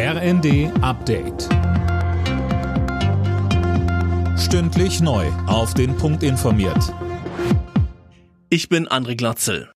[0.00, 1.48] RND Update.
[4.38, 5.26] Stündlich neu.
[5.48, 6.94] Auf den Punkt informiert.
[8.48, 9.72] Ich bin André Glatzel.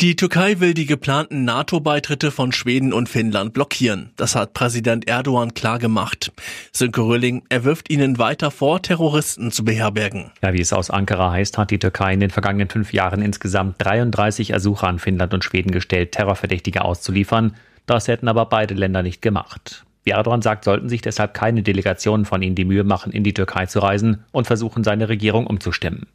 [0.00, 4.14] Die Türkei will die geplanten NATO-Beitritte von Schweden und Finnland blockieren.
[4.16, 6.32] Das hat Präsident Erdogan klargemacht.
[6.72, 10.30] Sönke Röhling, er wirft ihnen weiter vor, Terroristen zu beherbergen.
[10.42, 13.74] Ja, wie es aus Ankara heißt, hat die Türkei in den vergangenen fünf Jahren insgesamt
[13.84, 17.54] 33 Ersuche an Finnland und Schweden gestellt, Terrorverdächtige auszuliefern.
[17.86, 19.84] Das hätten aber beide Länder nicht gemacht.
[20.02, 23.34] Wie Erdogan sagt, sollten sich deshalb keine Delegationen von ihnen die Mühe machen, in die
[23.34, 26.06] Türkei zu reisen und versuchen, seine Regierung umzustimmen.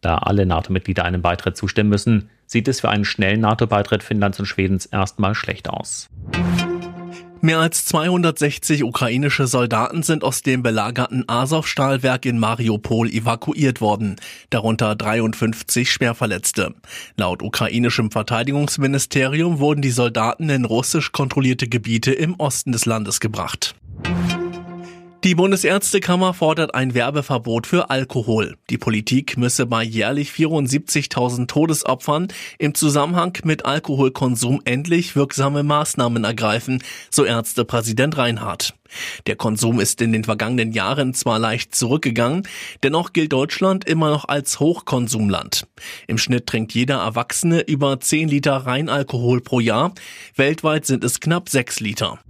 [0.00, 4.46] Da alle NATO-Mitglieder einem Beitritt zustimmen müssen, sieht es für einen schnellen NATO-Beitritt Finnlands und
[4.46, 6.08] Schwedens erstmal schlecht aus.
[7.42, 14.16] Mehr als 260 ukrainische Soldaten sind aus dem belagerten Azov-Stahlwerk in Mariupol evakuiert worden,
[14.50, 16.74] darunter 53 Schwerverletzte.
[17.16, 23.74] Laut ukrainischem Verteidigungsministerium wurden die Soldaten in russisch kontrollierte Gebiete im Osten des Landes gebracht.
[25.26, 28.54] Die Bundesärztekammer fordert ein Werbeverbot für Alkohol.
[28.70, 32.28] Die Politik müsse bei jährlich 74.000 Todesopfern
[32.60, 38.74] im Zusammenhang mit Alkoholkonsum endlich wirksame Maßnahmen ergreifen, so Ärztepräsident Reinhardt.
[39.26, 42.46] Der Konsum ist in den vergangenen Jahren zwar leicht zurückgegangen,
[42.84, 45.66] dennoch gilt Deutschland immer noch als Hochkonsumland.
[46.06, 49.92] Im Schnitt trinkt jeder Erwachsene über 10 Liter Reinalkohol pro Jahr.
[50.36, 52.20] Weltweit sind es knapp 6 Liter.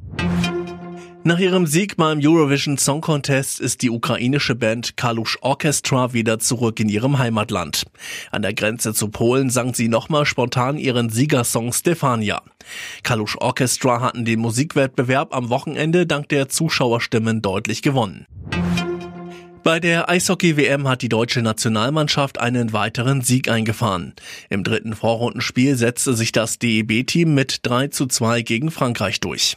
[1.27, 6.79] Nach ihrem Sieg beim Eurovision Song Contest ist die ukrainische Band Kalush Orchestra wieder zurück
[6.79, 7.83] in ihrem Heimatland.
[8.31, 12.43] An der Grenze zu Polen sang sie nochmal spontan ihren Siegersong Stefania.
[13.03, 18.27] Kalush Orchestra hatten den Musikwettbewerb am Wochenende dank der Zuschauerstimmen deutlich gewonnen.
[19.65, 24.15] Bei der Eishockey-WM hat die deutsche Nationalmannschaft einen weiteren Sieg eingefahren.
[24.49, 29.57] Im dritten Vorrundenspiel setzte sich das DEB-Team mit 3 zu 2 gegen Frankreich durch.